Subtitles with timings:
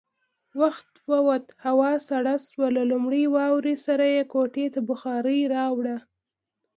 [0.61, 5.97] وخت ووت، هوا سړه شوه، له لومړۍ واورې سره يې کوټې ته بخارۍ راوړه.